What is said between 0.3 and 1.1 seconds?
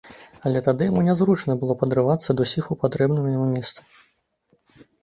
Але тады яму